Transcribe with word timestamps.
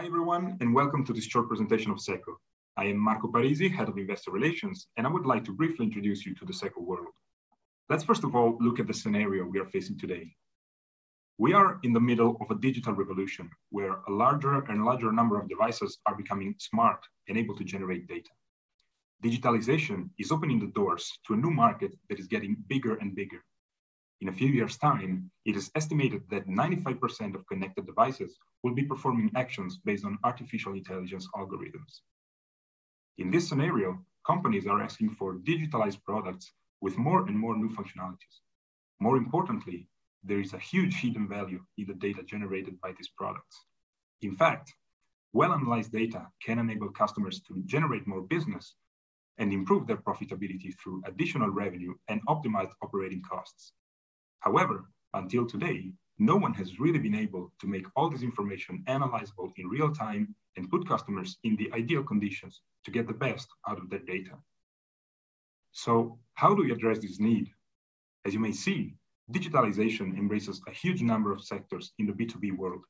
Hi, 0.00 0.06
everyone, 0.06 0.56
and 0.62 0.74
welcome 0.74 1.04
to 1.04 1.12
this 1.12 1.26
short 1.26 1.46
presentation 1.48 1.90
of 1.90 2.00
SECO. 2.00 2.40
I 2.78 2.86
am 2.86 2.96
Marco 2.96 3.28
Parisi, 3.28 3.70
Head 3.70 3.90
of 3.90 3.98
Investor 3.98 4.30
Relations, 4.30 4.86
and 4.96 5.06
I 5.06 5.10
would 5.10 5.26
like 5.26 5.44
to 5.44 5.52
briefly 5.52 5.84
introduce 5.84 6.24
you 6.24 6.34
to 6.36 6.46
the 6.46 6.54
SECO 6.54 6.80
world. 6.80 7.12
Let's 7.90 8.02
first 8.02 8.24
of 8.24 8.34
all 8.34 8.56
look 8.62 8.80
at 8.80 8.86
the 8.86 8.94
scenario 8.94 9.44
we 9.44 9.58
are 9.58 9.66
facing 9.66 9.98
today. 9.98 10.34
We 11.36 11.52
are 11.52 11.78
in 11.82 11.92
the 11.92 12.00
middle 12.00 12.38
of 12.40 12.50
a 12.50 12.58
digital 12.58 12.94
revolution 12.94 13.50
where 13.68 13.96
a 14.08 14.10
larger 14.10 14.62
and 14.70 14.86
larger 14.86 15.12
number 15.12 15.38
of 15.38 15.50
devices 15.50 15.98
are 16.06 16.16
becoming 16.16 16.54
smart 16.56 17.04
and 17.28 17.36
able 17.36 17.54
to 17.56 17.64
generate 17.64 18.08
data. 18.08 18.30
Digitalization 19.22 20.08
is 20.18 20.32
opening 20.32 20.60
the 20.60 20.72
doors 20.74 21.12
to 21.26 21.34
a 21.34 21.36
new 21.36 21.50
market 21.50 21.92
that 22.08 22.18
is 22.18 22.26
getting 22.26 22.56
bigger 22.68 22.94
and 22.94 23.14
bigger. 23.14 23.44
In 24.20 24.28
a 24.28 24.32
few 24.32 24.48
years' 24.48 24.76
time, 24.76 25.30
it 25.46 25.56
is 25.56 25.70
estimated 25.74 26.28
that 26.28 26.46
95% 26.46 27.34
of 27.34 27.46
connected 27.46 27.86
devices 27.86 28.36
will 28.62 28.74
be 28.74 28.84
performing 28.84 29.30
actions 29.34 29.78
based 29.82 30.04
on 30.04 30.18
artificial 30.24 30.74
intelligence 30.74 31.26
algorithms. 31.34 32.00
In 33.16 33.30
this 33.30 33.48
scenario, 33.48 34.04
companies 34.26 34.66
are 34.66 34.82
asking 34.82 35.10
for 35.10 35.38
digitalized 35.38 36.04
products 36.04 36.52
with 36.82 36.98
more 36.98 37.26
and 37.28 37.38
more 37.38 37.56
new 37.56 37.70
functionalities. 37.70 38.40
More 38.98 39.16
importantly, 39.16 39.88
there 40.22 40.40
is 40.40 40.52
a 40.52 40.58
huge 40.58 40.96
hidden 40.96 41.26
value 41.26 41.64
in 41.78 41.86
the 41.86 41.94
data 41.94 42.22
generated 42.22 42.78
by 42.82 42.92
these 42.92 43.08
products. 43.08 43.64
In 44.20 44.36
fact, 44.36 44.74
well-analyzed 45.32 45.92
data 45.92 46.26
can 46.44 46.58
enable 46.58 46.90
customers 46.90 47.40
to 47.48 47.62
generate 47.64 48.06
more 48.06 48.20
business 48.20 48.74
and 49.38 49.50
improve 49.50 49.86
their 49.86 49.96
profitability 49.96 50.74
through 50.78 51.02
additional 51.06 51.48
revenue 51.48 51.94
and 52.08 52.20
optimized 52.26 52.72
operating 52.82 53.22
costs. 53.22 53.72
However, 54.40 54.90
until 55.14 55.46
today, 55.46 55.92
no 56.18 56.36
one 56.36 56.54
has 56.54 56.78
really 56.78 56.98
been 56.98 57.14
able 57.14 57.52
to 57.60 57.66
make 57.66 57.86
all 57.96 58.10
this 58.10 58.22
information 58.22 58.84
analyzable 58.88 59.52
in 59.56 59.68
real 59.68 59.90
time 59.90 60.34
and 60.56 60.70
put 60.70 60.88
customers 60.88 61.38
in 61.44 61.56
the 61.56 61.72
ideal 61.72 62.02
conditions 62.02 62.60
to 62.84 62.90
get 62.90 63.06
the 63.06 63.14
best 63.14 63.48
out 63.68 63.78
of 63.78 63.88
their 63.88 64.00
data. 64.00 64.36
So 65.72 66.18
how 66.34 66.54
do 66.54 66.64
we 66.64 66.72
address 66.72 66.98
this 66.98 67.20
need? 67.20 67.48
As 68.26 68.34
you 68.34 68.40
may 68.40 68.52
see, 68.52 68.94
digitalization 69.32 70.18
embraces 70.18 70.60
a 70.66 70.72
huge 70.72 71.00
number 71.02 71.32
of 71.32 71.42
sectors 71.42 71.92
in 71.98 72.06
the 72.06 72.12
B2B 72.12 72.56
world. 72.56 72.82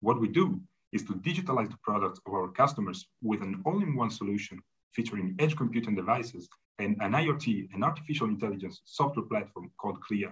What 0.00 0.20
we 0.20 0.28
do 0.28 0.60
is 0.92 1.02
to 1.04 1.14
digitalize 1.14 1.70
the 1.70 1.78
products 1.82 2.20
of 2.26 2.32
our 2.34 2.48
customers 2.48 3.06
with 3.22 3.42
an 3.42 3.62
all-in-one 3.64 4.10
solution 4.10 4.60
featuring 4.92 5.34
edge 5.38 5.56
computing 5.56 5.94
devices 5.94 6.48
and 6.78 6.96
an 7.00 7.12
IoT 7.12 7.68
and 7.72 7.82
artificial 7.82 8.28
intelligence 8.28 8.82
software 8.84 9.26
platform 9.26 9.70
called 9.78 10.00
Clea. 10.02 10.28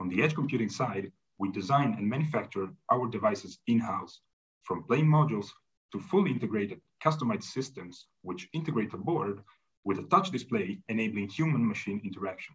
On 0.00 0.08
the 0.08 0.22
edge 0.22 0.34
computing 0.34 0.68
side, 0.68 1.12
we 1.38 1.50
design 1.50 1.94
and 1.98 2.08
manufacture 2.08 2.68
our 2.90 3.08
devices 3.08 3.58
in-house, 3.66 4.20
from 4.62 4.84
plain 4.84 5.06
modules 5.06 5.48
to 5.92 5.98
fully 5.98 6.30
integrated 6.30 6.80
customized 7.02 7.44
systems, 7.44 8.06
which 8.22 8.48
integrate 8.52 8.94
a 8.94 8.98
board 8.98 9.40
with 9.84 9.98
a 9.98 10.04
touch 10.04 10.30
display 10.30 10.78
enabling 10.88 11.28
human-machine 11.28 12.00
interaction. 12.04 12.54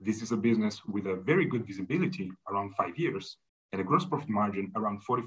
This 0.00 0.22
is 0.22 0.32
a 0.32 0.36
business 0.36 0.82
with 0.86 1.06
a 1.06 1.16
very 1.16 1.44
good 1.44 1.66
visibility 1.66 2.32
around 2.48 2.74
five 2.74 2.98
years 2.98 3.36
and 3.72 3.80
a 3.80 3.84
gross 3.84 4.04
profit 4.04 4.30
margin 4.30 4.72
around 4.74 5.02
45%. 5.04 5.22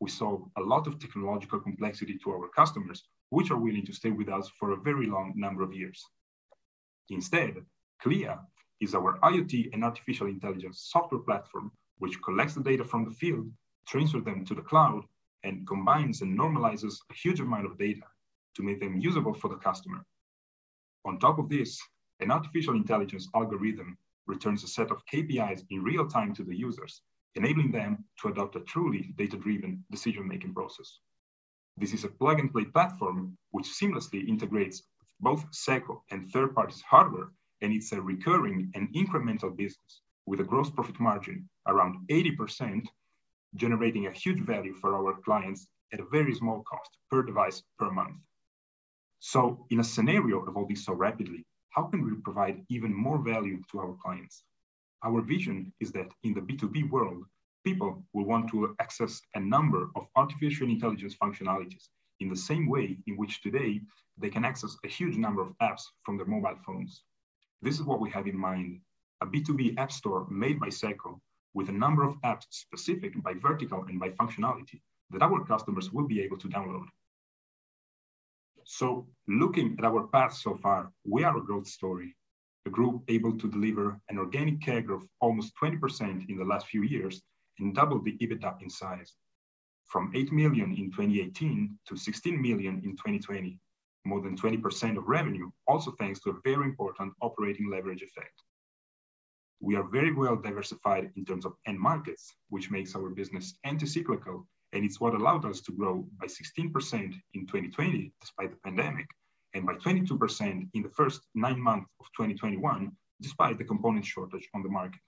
We 0.00 0.08
solve 0.08 0.48
a 0.56 0.60
lot 0.60 0.86
of 0.86 0.98
technological 0.98 1.60
complexity 1.60 2.18
to 2.22 2.30
our 2.30 2.48
customers, 2.48 3.02
which 3.30 3.50
are 3.50 3.56
willing 3.56 3.84
to 3.86 3.92
stay 3.92 4.10
with 4.10 4.28
us 4.28 4.48
for 4.58 4.72
a 4.72 4.80
very 4.80 5.06
long 5.06 5.32
number 5.36 5.62
of 5.62 5.74
years. 5.74 6.04
Instead, 7.08 7.56
Clea 8.00 8.36
is 8.82 8.94
our 8.96 9.18
IoT 9.20 9.72
and 9.72 9.84
artificial 9.84 10.26
intelligence 10.26 10.88
software 10.90 11.20
platform, 11.20 11.70
which 11.98 12.20
collects 12.22 12.54
the 12.54 12.62
data 12.62 12.84
from 12.84 13.04
the 13.04 13.12
field, 13.12 13.48
transfers 13.86 14.24
them 14.24 14.44
to 14.44 14.54
the 14.54 14.62
cloud, 14.62 15.04
and 15.44 15.66
combines 15.68 16.20
and 16.20 16.36
normalizes 16.36 16.96
a 17.10 17.14
huge 17.14 17.38
amount 17.38 17.64
of 17.64 17.78
data 17.78 18.06
to 18.56 18.62
make 18.62 18.80
them 18.80 18.98
usable 18.98 19.34
for 19.34 19.48
the 19.48 19.56
customer. 19.56 20.04
On 21.04 21.18
top 21.18 21.38
of 21.38 21.48
this, 21.48 21.80
an 22.18 22.32
artificial 22.32 22.74
intelligence 22.74 23.28
algorithm 23.34 23.96
returns 24.26 24.64
a 24.64 24.68
set 24.68 24.90
of 24.90 25.06
KPIs 25.06 25.62
in 25.70 25.82
real 25.82 26.06
time 26.06 26.34
to 26.34 26.42
the 26.42 26.56
users, 26.56 27.02
enabling 27.36 27.70
them 27.70 28.04
to 28.20 28.28
adopt 28.28 28.56
a 28.56 28.60
truly 28.60 29.12
data-driven 29.16 29.84
decision-making 29.90 30.54
process. 30.54 30.98
This 31.76 31.94
is 31.94 32.04
a 32.04 32.08
plug-and-play 32.08 32.66
platform 32.66 33.36
which 33.52 33.66
seamlessly 33.66 34.28
integrates 34.28 34.82
both 35.20 35.46
SECO 35.52 36.02
and 36.10 36.30
third-party 36.30 36.76
hardware 36.88 37.30
and 37.62 37.72
it's 37.72 37.92
a 37.92 38.00
recurring 38.00 38.70
and 38.74 38.92
incremental 38.94 39.56
business 39.56 40.02
with 40.26 40.40
a 40.40 40.44
gross 40.44 40.70
profit 40.70 40.98
margin 41.00 41.48
around 41.66 41.96
80%, 42.10 42.86
generating 43.54 44.06
a 44.06 44.12
huge 44.12 44.40
value 44.40 44.74
for 44.74 44.94
our 44.94 45.14
clients 45.24 45.66
at 45.92 46.00
a 46.00 46.06
very 46.10 46.34
small 46.34 46.62
cost 46.62 46.90
per 47.10 47.22
device 47.22 47.62
per 47.78 47.90
month. 47.90 48.16
So 49.20 49.66
in 49.70 49.80
a 49.80 49.84
scenario 49.84 50.44
evolving 50.46 50.76
so 50.76 50.92
rapidly, 50.94 51.46
how 51.70 51.84
can 51.84 52.04
we 52.04 52.12
provide 52.22 52.64
even 52.68 52.92
more 52.92 53.18
value 53.18 53.62
to 53.70 53.78
our 53.78 53.96
clients? 54.02 54.44
Our 55.04 55.20
vision 55.22 55.72
is 55.80 55.92
that 55.92 56.12
in 56.22 56.34
the 56.34 56.40
B2B 56.40 56.90
world, 56.90 57.24
people 57.64 58.02
will 58.12 58.24
want 58.24 58.50
to 58.50 58.74
access 58.80 59.20
a 59.34 59.40
number 59.40 59.90
of 59.96 60.06
artificial 60.16 60.68
intelligence 60.68 61.14
functionalities 61.14 61.88
in 62.20 62.28
the 62.28 62.36
same 62.36 62.68
way 62.68 62.98
in 63.06 63.16
which 63.16 63.42
today 63.42 63.80
they 64.18 64.28
can 64.28 64.44
access 64.44 64.76
a 64.84 64.88
huge 64.88 65.16
number 65.16 65.42
of 65.42 65.52
apps 65.62 65.82
from 66.04 66.16
their 66.16 66.26
mobile 66.26 66.58
phones. 66.66 67.02
This 67.62 67.76
is 67.76 67.84
what 67.84 68.00
we 68.00 68.10
have 68.10 68.26
in 68.26 68.36
mind, 68.36 68.80
a 69.20 69.26
B2B 69.26 69.78
app 69.78 69.92
store 69.92 70.26
made 70.28 70.58
by 70.58 70.68
SECO 70.68 71.20
with 71.54 71.68
a 71.68 71.72
number 71.72 72.02
of 72.02 72.20
apps 72.22 72.46
specific 72.50 73.12
by 73.22 73.34
vertical 73.34 73.84
and 73.88 74.00
by 74.00 74.10
functionality 74.10 74.80
that 75.10 75.22
our 75.22 75.44
customers 75.44 75.92
will 75.92 76.08
be 76.08 76.20
able 76.20 76.38
to 76.38 76.48
download. 76.48 76.86
So 78.64 79.06
looking 79.28 79.76
at 79.78 79.84
our 79.84 80.08
path 80.08 80.34
so 80.34 80.56
far, 80.56 80.90
we 81.04 81.22
are 81.22 81.36
a 81.36 81.44
growth 81.44 81.68
story, 81.68 82.16
a 82.66 82.70
group 82.70 83.02
able 83.08 83.38
to 83.38 83.48
deliver 83.48 84.00
an 84.08 84.18
organic 84.18 84.60
CAGR 84.60 84.94
of 84.94 85.06
almost 85.20 85.52
20% 85.62 86.28
in 86.28 86.36
the 86.36 86.44
last 86.44 86.66
few 86.66 86.82
years 86.82 87.22
and 87.60 87.74
double 87.74 88.00
the 88.02 88.16
EBITDA 88.18 88.60
in 88.60 88.70
size, 88.70 89.14
from 89.86 90.10
8 90.14 90.32
million 90.32 90.72
in 90.72 90.90
2018 90.90 91.78
to 91.86 91.96
16 91.96 92.42
million 92.42 92.80
in 92.84 92.92
2020, 92.92 93.58
more 94.04 94.20
than 94.20 94.36
20% 94.36 94.96
of 94.96 95.08
revenue, 95.08 95.50
also 95.66 95.92
thanks 95.92 96.20
to 96.20 96.30
a 96.30 96.40
very 96.44 96.64
important 96.64 97.12
operating 97.20 97.70
leverage 97.70 98.02
effect. 98.02 98.42
We 99.60 99.76
are 99.76 99.84
very 99.84 100.12
well 100.12 100.36
diversified 100.36 101.12
in 101.16 101.24
terms 101.24 101.46
of 101.46 101.54
end 101.66 101.78
markets, 101.78 102.34
which 102.48 102.70
makes 102.70 102.96
our 102.96 103.10
business 103.10 103.54
anti-cyclical, 103.64 104.46
and 104.72 104.84
it's 104.84 105.00
what 105.00 105.14
allowed 105.14 105.44
us 105.44 105.60
to 105.62 105.72
grow 105.72 106.04
by 106.18 106.26
16% 106.26 107.14
in 107.34 107.46
2020, 107.46 108.12
despite 108.20 108.50
the 108.50 108.56
pandemic, 108.64 109.06
and 109.54 109.66
by 109.66 109.74
22% 109.74 110.68
in 110.74 110.82
the 110.82 110.88
first 110.88 111.20
nine 111.34 111.60
months 111.60 111.88
of 112.00 112.06
2021, 112.16 112.90
despite 113.20 113.58
the 113.58 113.64
component 113.64 114.04
shortage 114.04 114.48
on 114.54 114.62
the 114.62 114.68
market. 114.68 115.00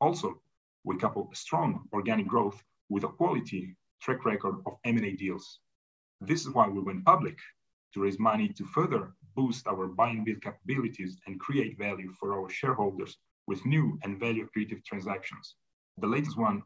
Also, 0.00 0.40
we 0.84 0.96
couple 0.96 1.30
strong 1.34 1.84
organic 1.92 2.26
growth 2.26 2.62
with 2.88 3.04
a 3.04 3.08
quality 3.08 3.76
track 4.00 4.24
record 4.24 4.56
of 4.66 4.76
M&A 4.84 5.12
deals. 5.12 5.60
This 6.20 6.40
is 6.42 6.50
why 6.50 6.68
we 6.68 6.80
went 6.80 7.04
public 7.04 7.38
to 7.94 8.02
raise 8.02 8.18
money 8.18 8.48
to 8.48 8.64
further 8.64 9.14
boost 9.34 9.66
our 9.66 9.86
buy 9.86 10.10
and 10.10 10.24
build 10.24 10.42
capabilities 10.42 11.18
and 11.26 11.40
create 11.40 11.78
value 11.78 12.12
for 12.18 12.34
our 12.34 12.48
shareholders 12.48 13.18
with 13.46 13.64
new 13.66 13.98
and 14.02 14.18
value 14.18 14.46
creative 14.52 14.82
transactions. 14.84 15.56
The 15.98 16.06
latest 16.06 16.36
one 16.36 16.62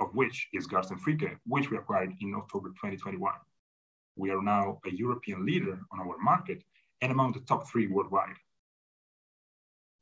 of 0.00 0.14
which 0.14 0.48
is 0.52 0.66
Garz 0.66 0.90
& 1.00 1.04
Fricke, 1.04 1.36
which 1.46 1.70
we 1.70 1.76
acquired 1.76 2.12
in 2.20 2.34
October 2.34 2.68
2021. 2.70 3.32
We 4.16 4.30
are 4.30 4.42
now 4.42 4.80
a 4.86 4.90
European 4.90 5.46
leader 5.46 5.78
on 5.92 6.00
our 6.00 6.18
market 6.18 6.62
and 7.00 7.12
among 7.12 7.32
the 7.32 7.40
top 7.40 7.68
three 7.68 7.86
worldwide. 7.86 8.36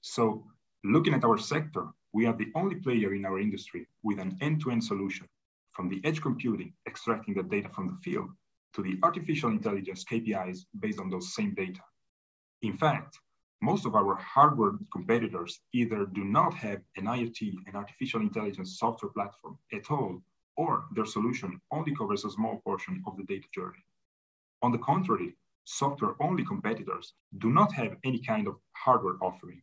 So 0.01 0.47
looking 0.85 1.15
at 1.15 1.25
our 1.25 1.39
sector, 1.39 1.89
we 2.13 2.27
are 2.27 2.37
the 2.37 2.51
only 2.55 2.77
player 2.77 3.15
in 3.15 3.25
our 3.25 3.39
industry 3.39 3.87
with 4.03 4.19
an 4.19 4.37
end-to-end 4.41 4.85
solution, 4.85 5.29
from 5.73 5.89
the 5.89 6.01
edge 6.05 6.21
computing, 6.21 6.75
extracting 6.87 7.35
the 7.35 7.43
data 7.43 7.69
from 7.71 7.87
the 7.89 7.97
field, 8.03 8.31
to 8.75 8.83
the 8.83 8.99
artificial 9.03 9.51
intelligence 9.51 10.05
KPIs 10.05 10.61
based 10.81 11.01
on 11.01 11.11
those 11.11 11.35
same 11.35 11.55
data. 11.55 11.81
In 12.63 12.77
fact, 12.77 13.19
most 13.61 13.87
of 13.87 13.95
our 13.95 14.17
hardware 14.17 14.73
competitors 14.93 15.61
either 15.73 16.07
do 16.07 16.25
not 16.25 16.55
have 16.55 16.81
an 16.97 17.05
IoT 17.05 17.55
and 17.67 17.77
artificial 17.77 18.21
intelligence 18.21 18.79
software 18.79 19.13
platform 19.13 19.57
at 19.73 19.91
all, 19.91 20.21
or 20.57 20.85
their 20.95 21.07
solution 21.07 21.61
only 21.71 21.95
covers 21.95 22.25
a 22.25 22.31
small 22.31 22.61
portion 22.65 23.03
of 23.07 23.17
the 23.17 23.25
data 23.25 23.47
journey. 23.55 23.85
On 24.63 24.73
the 24.73 24.79
contrary, 24.79 25.37
software-only 25.65 26.45
competitors 26.45 27.15
do 27.39 27.51
not 27.51 27.73
have 27.73 27.97
any 28.05 28.19
kind 28.19 28.49
of 28.49 28.57
hardware 28.73 29.17
offering. 29.21 29.63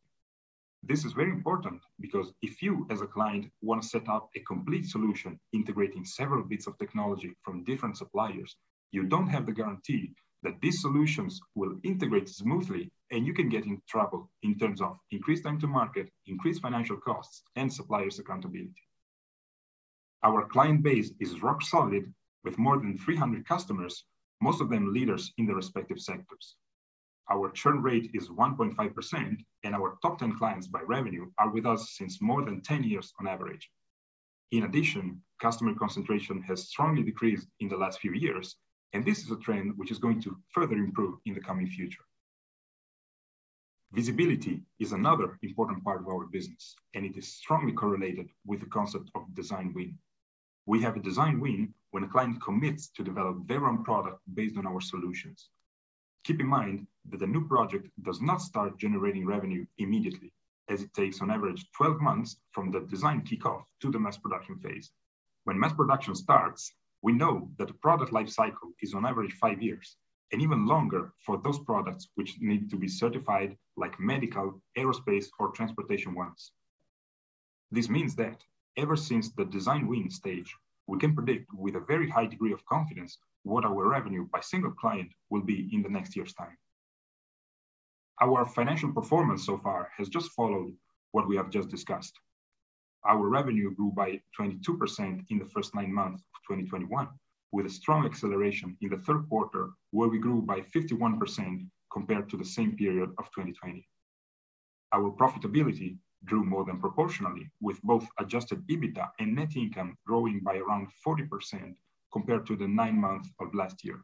This 0.81 1.03
is 1.03 1.11
very 1.11 1.31
important 1.31 1.81
because 1.99 2.31
if 2.41 2.61
you, 2.61 2.87
as 2.89 3.01
a 3.01 3.07
client, 3.07 3.51
want 3.61 3.81
to 3.81 3.87
set 3.87 4.07
up 4.07 4.29
a 4.35 4.39
complete 4.39 4.85
solution 4.85 5.37
integrating 5.51 6.05
several 6.05 6.43
bits 6.43 6.67
of 6.67 6.77
technology 6.77 7.35
from 7.43 7.65
different 7.65 7.97
suppliers, 7.97 8.55
you 8.91 9.03
don't 9.03 9.27
have 9.27 9.45
the 9.45 9.51
guarantee 9.51 10.13
that 10.43 10.59
these 10.61 10.81
solutions 10.81 11.39
will 11.55 11.75
integrate 11.83 12.29
smoothly 12.29 12.91
and 13.11 13.25
you 13.25 13.33
can 13.33 13.49
get 13.49 13.65
in 13.65 13.81
trouble 13.87 14.29
in 14.43 14.57
terms 14.57 14.81
of 14.81 14.97
increased 15.11 15.43
time 15.43 15.59
to 15.59 15.67
market, 15.67 16.09
increased 16.27 16.61
financial 16.61 16.97
costs, 16.97 17.43
and 17.55 17.71
suppliers 17.71 18.19
accountability. 18.19 18.83
Our 20.23 20.45
client 20.47 20.83
base 20.83 21.11
is 21.19 21.41
rock 21.41 21.61
solid 21.61 22.13
with 22.43 22.57
more 22.57 22.77
than 22.77 22.97
300 22.97 23.47
customers, 23.47 24.05
most 24.41 24.61
of 24.61 24.69
them 24.69 24.93
leaders 24.93 25.33
in 25.37 25.45
their 25.45 25.55
respective 25.55 25.99
sectors. 25.99 26.55
Our 27.31 27.51
churn 27.51 27.81
rate 27.81 28.09
is 28.13 28.29
1.5%, 28.29 29.37
and 29.63 29.75
our 29.75 29.97
top 30.01 30.17
10 30.17 30.37
clients 30.37 30.67
by 30.67 30.81
revenue 30.81 31.29
are 31.37 31.49
with 31.49 31.65
us 31.65 31.91
since 31.95 32.21
more 32.21 32.43
than 32.43 32.61
10 32.61 32.83
years 32.83 33.13
on 33.19 33.27
average. 33.27 33.69
In 34.51 34.63
addition, 34.63 35.21
customer 35.39 35.75
concentration 35.75 36.41
has 36.43 36.69
strongly 36.69 37.03
decreased 37.03 37.47
in 37.59 37.69
the 37.69 37.77
last 37.77 37.99
few 37.99 38.13
years, 38.13 38.55
and 38.93 39.05
this 39.05 39.19
is 39.19 39.31
a 39.31 39.37
trend 39.37 39.77
which 39.77 39.91
is 39.91 39.99
going 39.99 40.21
to 40.21 40.37
further 40.53 40.75
improve 40.75 41.19
in 41.25 41.33
the 41.33 41.41
coming 41.41 41.67
future. 41.67 42.03
Visibility 43.91 44.61
is 44.77 44.91
another 44.91 45.39
important 45.41 45.83
part 45.83 46.01
of 46.01 46.07
our 46.07 46.25
business, 46.25 46.75
and 46.93 47.05
it 47.05 47.17
is 47.17 47.27
strongly 47.27 47.71
correlated 47.71 48.29
with 48.45 48.59
the 48.59 48.67
concept 48.67 49.09
of 49.15 49.33
design 49.33 49.73
win. 49.73 49.97
We 50.67 50.81
have 50.81 50.95
a 50.95 51.01
design 51.01 51.39
win 51.39 51.73
when 51.91 52.03
a 52.03 52.07
client 52.07 52.41
commits 52.41 52.89
to 52.89 53.03
develop 53.03 53.47
their 53.47 53.65
own 53.65 53.83
product 53.83 54.21
based 54.35 54.57
on 54.57 54.67
our 54.67 54.79
solutions. 54.79 55.49
Keep 56.23 56.41
in 56.41 56.47
mind 56.47 56.85
that 57.09 57.23
a 57.23 57.27
new 57.27 57.47
project 57.47 57.89
does 58.03 58.21
not 58.21 58.41
start 58.41 58.77
generating 58.77 59.25
revenue 59.25 59.65
immediately, 59.79 60.31
as 60.67 60.83
it 60.83 60.93
takes 60.93 61.21
on 61.21 61.31
average 61.31 61.65
12 61.75 61.99
months 61.99 62.37
from 62.51 62.69
the 62.69 62.81
design 62.81 63.21
kickoff 63.21 63.63
to 63.81 63.89
the 63.89 63.99
mass 63.99 64.17
production 64.17 64.59
phase. 64.59 64.91
When 65.45 65.59
mass 65.59 65.73
production 65.73 66.13
starts, 66.13 66.73
we 67.01 67.13
know 67.13 67.49
that 67.57 67.67
the 67.67 67.73
product 67.73 68.11
life 68.11 68.29
cycle 68.29 68.71
is 68.81 68.93
on 68.93 69.05
average 69.05 69.33
five 69.33 69.61
years, 69.61 69.97
and 70.31 70.41
even 70.41 70.65
longer 70.67 71.13
for 71.25 71.37
those 71.37 71.59
products 71.59 72.09
which 72.15 72.37
need 72.39 72.69
to 72.69 72.75
be 72.75 72.87
certified 72.87 73.57
like 73.77 73.99
medical, 73.99 74.61
aerospace, 74.77 75.27
or 75.39 75.49
transportation 75.49 76.13
ones. 76.13 76.51
This 77.71 77.89
means 77.89 78.15
that 78.15 78.43
ever 78.77 78.95
since 78.95 79.31
the 79.31 79.45
design 79.45 79.87
win 79.87 80.09
stage, 80.09 80.55
we 80.87 80.97
can 80.97 81.15
predict 81.15 81.53
with 81.53 81.75
a 81.75 81.81
very 81.81 82.09
high 82.09 82.25
degree 82.25 82.51
of 82.51 82.65
confidence 82.65 83.17
what 83.43 83.65
our 83.65 83.87
revenue 83.87 84.27
by 84.33 84.41
single 84.41 84.71
client 84.71 85.11
will 85.29 85.41
be 85.41 85.69
in 85.71 85.81
the 85.81 85.89
next 85.89 86.15
year's 86.15 86.33
time. 86.33 86.57
Our 88.21 88.45
financial 88.45 88.91
performance 88.91 89.45
so 89.45 89.57
far 89.57 89.91
has 89.97 90.09
just 90.09 90.31
followed 90.31 90.73
what 91.11 91.27
we 91.27 91.37
have 91.37 91.49
just 91.49 91.69
discussed. 91.69 92.19
Our 93.05 93.29
revenue 93.29 93.73
grew 93.73 93.91
by 93.91 94.21
22% 94.37 95.25
in 95.29 95.39
the 95.39 95.45
first 95.45 95.73
nine 95.73 95.93
months 95.93 96.21
of 96.35 96.41
2021, 96.47 97.07
with 97.51 97.65
a 97.65 97.69
strong 97.69 98.05
acceleration 98.05 98.77
in 98.81 98.89
the 98.89 98.97
third 98.97 99.27
quarter, 99.29 99.69
where 99.91 100.09
we 100.09 100.19
grew 100.19 100.41
by 100.41 100.61
51% 100.61 101.67
compared 101.91 102.29
to 102.29 102.37
the 102.37 102.45
same 102.45 102.75
period 102.75 103.09
of 103.17 103.25
2020. 103.35 103.87
Our 104.93 105.11
profitability 105.11 105.97
grew 106.25 106.43
more 106.43 106.65
than 106.65 106.79
proportionally, 106.79 107.49
with 107.61 107.81
both 107.83 108.07
adjusted 108.19 108.67
EBITDA 108.67 109.09
and 109.19 109.35
net 109.35 109.55
income 109.55 109.97
growing 110.05 110.41
by 110.41 110.57
around 110.57 110.87
40% 111.05 111.75
compared 112.11 112.45
to 112.47 112.55
the 112.55 112.67
nine 112.67 112.99
months 112.99 113.29
of 113.39 113.53
last 113.53 113.83
year. 113.85 114.03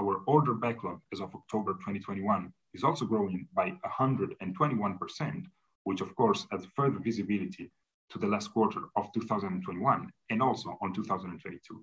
Our 0.00 0.22
order 0.26 0.54
backlog 0.54 1.00
as 1.12 1.20
of 1.20 1.34
October 1.34 1.72
2021 1.74 2.52
is 2.72 2.84
also 2.84 3.04
growing 3.04 3.48
by 3.52 3.74
121%, 3.84 5.44
which 5.88 6.02
of 6.02 6.14
course 6.16 6.46
adds 6.52 6.66
further 6.76 6.98
visibility 6.98 7.72
to 8.10 8.18
the 8.18 8.26
last 8.26 8.48
quarter 8.52 8.82
of 8.94 9.10
2021 9.14 10.12
and 10.28 10.42
also 10.42 10.76
on 10.82 10.92
2022. 10.92 11.82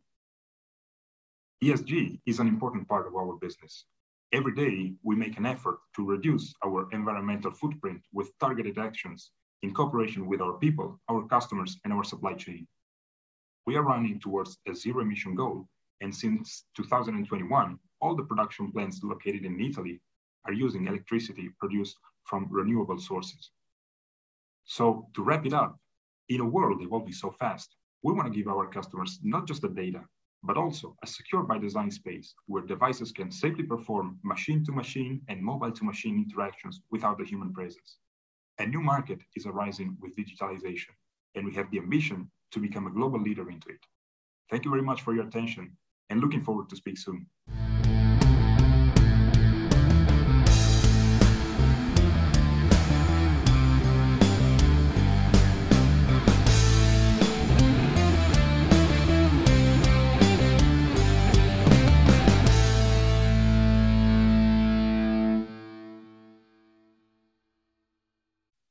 ESG 1.63 2.19
is 2.27 2.37
an 2.37 2.47
important 2.47 2.87
part 2.87 3.07
of 3.07 3.15
our 3.15 3.33
business. 3.37 3.85
Every 4.31 4.53
day, 4.53 4.93
we 5.01 5.15
make 5.15 5.37
an 5.37 5.47
effort 5.47 5.79
to 5.95 6.05
reduce 6.05 6.53
our 6.63 6.87
environmental 6.91 7.49
footprint 7.49 7.99
with 8.13 8.37
targeted 8.39 8.77
actions 8.77 9.31
in 9.63 9.73
cooperation 9.73 10.27
with 10.27 10.39
our 10.39 10.53
people, 10.59 10.99
our 11.09 11.23
customers, 11.27 11.79
and 11.83 11.91
our 11.91 12.03
supply 12.03 12.33
chain. 12.33 12.67
We 13.65 13.75
are 13.75 13.89
running 13.91 14.19
towards 14.19 14.59
a 14.67 14.75
zero 14.75 15.01
emission 15.01 15.33
goal, 15.33 15.67
and 16.01 16.13
since 16.13 16.65
2021, 16.77 17.79
all 18.01 18.15
the 18.15 18.29
production 18.29 18.71
plants 18.71 19.01
located 19.01 19.45
in 19.45 19.59
Italy 19.59 19.99
are 20.45 20.53
using 20.53 20.85
electricity 20.85 21.49
produced 21.59 21.97
from 22.25 22.45
renewable 22.51 22.99
sources. 22.99 23.49
So 24.77 25.07
to 25.13 25.23
wrap 25.23 25.45
it 25.45 25.53
up, 25.53 25.79
in 26.27 26.41
a 26.41 26.51
world 26.55 26.81
evolving 26.81 27.13
so 27.13 27.31
fast, 27.31 27.77
we 28.03 28.11
want 28.11 28.27
to 28.27 28.37
give 28.37 28.49
our 28.49 28.67
customers 28.67 29.19
not 29.23 29.47
just 29.47 29.61
the 29.61 29.69
data, 29.69 30.01
but 30.43 30.57
also 30.57 30.97
a 31.01 31.07
secure 31.07 31.43
by 31.43 31.57
design 31.59 31.89
space 31.89 32.33
where 32.47 32.61
devices 32.61 33.13
can 33.13 33.31
safely 33.31 33.63
perform 33.63 34.19
machine 34.21 34.65
to 34.65 34.73
machine 34.73 35.21
and 35.29 35.41
mobile 35.41 35.71
to 35.71 35.85
machine 35.85 36.17
interactions 36.17 36.81
without 36.91 37.17
the 37.17 37.23
human 37.23 37.53
presence. 37.53 37.99
A 38.59 38.65
new 38.65 38.81
market 38.81 39.21
is 39.37 39.45
arising 39.45 39.95
with 40.01 40.17
digitalization, 40.17 40.91
and 41.35 41.45
we 41.45 41.53
have 41.53 41.71
the 41.71 41.79
ambition 41.79 42.29
to 42.51 42.59
become 42.59 42.85
a 42.85 42.91
global 42.97 43.21
leader 43.21 43.49
into 43.49 43.69
it. 43.69 43.83
Thank 44.51 44.65
you 44.65 44.71
very 44.71 44.83
much 44.83 45.03
for 45.03 45.15
your 45.15 45.25
attention 45.25 45.77
and 46.09 46.19
looking 46.19 46.43
forward 46.43 46.67
to 46.67 46.75
speak 46.75 46.97
soon. 46.97 47.27